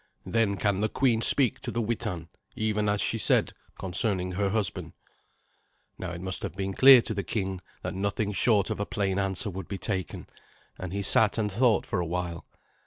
[0.25, 4.93] Then can the queen speak to the Witan, even as she said, concerning her husband."
[5.99, 9.19] Now it must have been clear to the king that nothing short of a plain
[9.19, 10.25] answer would be taken,
[10.79, 12.47] and he sat and thought for a while.